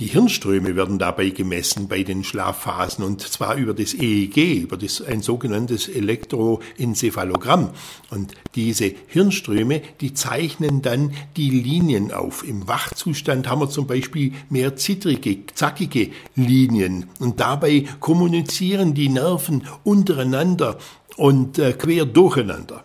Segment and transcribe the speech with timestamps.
[0.00, 5.00] Die Hirnströme werden dabei gemessen bei den Schlafphasen und zwar über das EEG, über das,
[5.00, 7.70] ein sogenanntes Elektroenzephalogramm.
[8.10, 12.42] Und diese Hirnströme, die zeichnen dann die Linien auf.
[12.44, 19.62] Im Wachzustand haben wir zum Beispiel mehr zittrige, zackige Linien und dabei kommunizieren die Nerven
[19.84, 20.76] untereinander
[21.16, 22.84] und äh, quer durcheinander.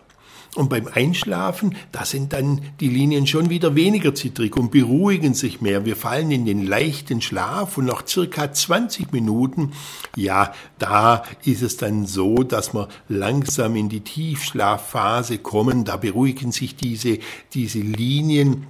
[0.56, 5.60] Und beim Einschlafen, da sind dann die Linien schon wieder weniger zittrig und beruhigen sich
[5.60, 5.84] mehr.
[5.84, 9.72] Wir fallen in den leichten Schlaf und nach circa 20 Minuten,
[10.16, 15.84] ja, da ist es dann so, dass wir langsam in die Tiefschlafphase kommen.
[15.84, 17.20] Da beruhigen sich diese,
[17.54, 18.66] diese Linien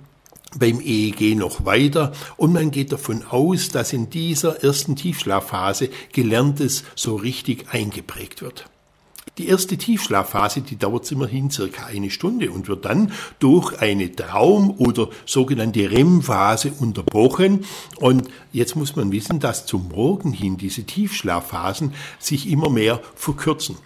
[0.58, 6.84] beim EEG noch weiter und man geht davon aus, dass in dieser ersten Tiefschlafphase Gelerntes
[6.94, 8.68] so richtig eingeprägt wird.
[9.38, 14.74] Die erste Tiefschlafphase, die dauert immerhin circa eine Stunde und wird dann durch eine Traum-
[14.78, 17.64] oder sogenannte REM-Phase unterbrochen.
[17.96, 23.76] Und jetzt muss man wissen, dass zum Morgen hin diese Tiefschlafphasen sich immer mehr verkürzen.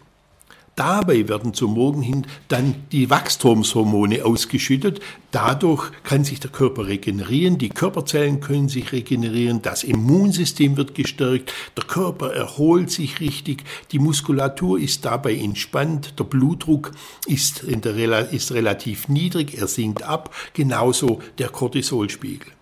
[0.76, 5.00] Dabei werden zum Morgen hin dann die Wachstumshormone ausgeschüttet.
[5.30, 11.52] Dadurch kann sich der Körper regenerieren, die Körperzellen können sich regenerieren, das Immunsystem wird gestärkt,
[11.76, 16.90] der Körper erholt sich richtig, die Muskulatur ist dabei entspannt, der Blutdruck
[17.26, 22.52] ist, der, ist relativ niedrig, er sinkt ab, genauso der Cortisolspiegel.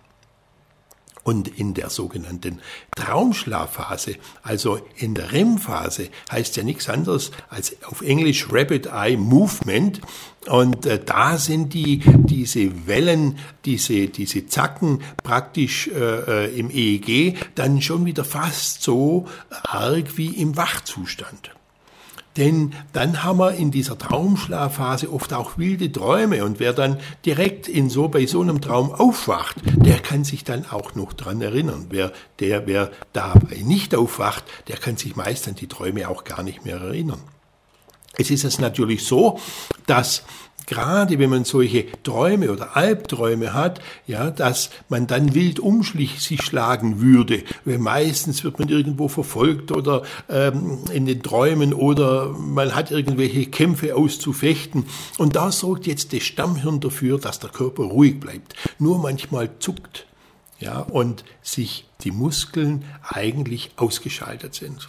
[1.23, 2.59] Und in der sogenannten
[2.95, 10.01] Traumschlafphase, also in der REM-Phase, heißt ja nichts anderes als auf Englisch Rapid Eye Movement.
[10.47, 17.37] Und äh, da sind die, diese Wellen, diese, diese Zacken praktisch äh, äh im EEG
[17.55, 21.51] dann schon wieder fast so arg wie im Wachzustand.
[22.37, 27.67] Denn dann haben wir in dieser Traumschlafphase oft auch wilde Träume und wer dann direkt
[27.67, 31.87] in so bei so einem Traum aufwacht, der kann sich dann auch noch dran erinnern.
[31.89, 36.41] Wer der wer dabei nicht aufwacht, der kann sich meist an die Träume auch gar
[36.41, 37.21] nicht mehr erinnern.
[38.15, 39.39] Es ist es natürlich so,
[39.85, 40.23] dass
[40.65, 46.41] gerade wenn man solche Träume oder Albträume hat, ja, dass man dann wild um sich
[46.41, 47.43] schlagen würde.
[47.65, 53.45] Weil meistens wird man irgendwo verfolgt oder ähm, in den Träumen oder man hat irgendwelche
[53.45, 54.85] Kämpfe auszufechten.
[55.17, 58.55] Und da sorgt jetzt das Stammhirn dafür, dass der Körper ruhig bleibt.
[58.79, 60.05] Nur manchmal zuckt,
[60.59, 64.87] ja, und sich die Muskeln eigentlich ausgeschaltet sind.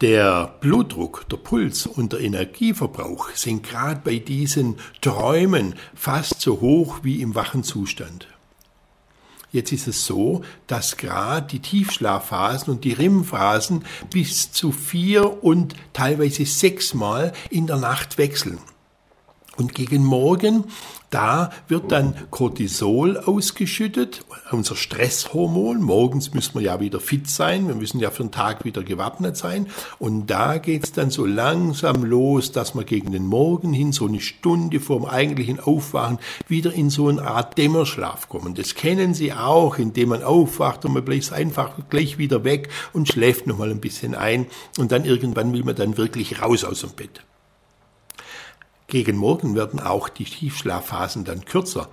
[0.00, 7.00] Der Blutdruck, der Puls und der Energieverbrauch sind gerade bei diesen Träumen fast so hoch
[7.02, 8.26] wie im wachen Zustand.
[9.52, 15.74] Jetzt ist es so, dass gerade die Tiefschlafphasen und die REM-Phasen bis zu vier und
[15.92, 18.58] teilweise sechsmal in der Nacht wechseln.
[19.60, 20.64] Und gegen Morgen,
[21.10, 25.82] da wird dann Cortisol ausgeschüttet, unser Stresshormon.
[25.82, 29.36] Morgens müssen wir ja wieder fit sein, wir müssen ja für den Tag wieder gewappnet
[29.36, 29.66] sein.
[29.98, 34.20] Und da geht's dann so langsam los, dass wir gegen den Morgen hin, so eine
[34.20, 38.54] Stunde vor dem eigentlichen Aufwachen, wieder in so eine Art Dämmerschlaf kommen.
[38.54, 43.08] Das kennen Sie auch, indem man aufwacht und man bleibt einfach gleich wieder weg und
[43.08, 44.46] schläft nochmal ein bisschen ein.
[44.78, 47.20] Und dann irgendwann will man dann wirklich raus aus dem Bett.
[48.90, 51.88] Gegen Morgen werden auch die Tiefschlafphasen dann kürzer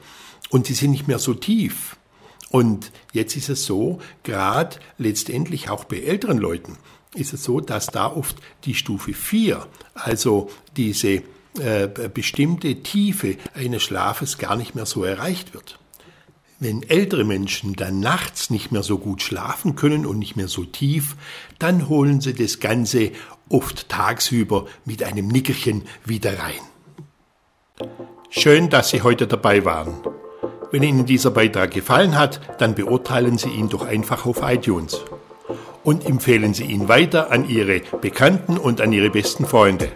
[0.50, 1.96] und sie sind nicht mehr so tief.
[2.50, 6.78] Und jetzt ist es so, gerade letztendlich auch bei älteren Leuten,
[7.14, 11.22] ist es so, dass da oft die Stufe 4, also diese
[11.60, 15.78] äh, bestimmte Tiefe eines Schlafes gar nicht mehr so erreicht wird.
[16.60, 20.66] Wenn ältere Menschen dann nachts nicht mehr so gut schlafen können und nicht mehr so
[20.66, 21.16] tief,
[21.60, 23.12] dann holen sie das Ganze
[23.50, 26.62] oft tagsüber mit einem Nickerchen wieder rein.
[28.30, 29.94] Schön, dass Sie heute dabei waren.
[30.72, 35.06] Wenn Ihnen dieser Beitrag gefallen hat, dann beurteilen Sie ihn doch einfach auf iTunes.
[35.84, 39.92] Und empfehlen Sie ihn weiter an Ihre Bekannten und an Ihre besten Freunde.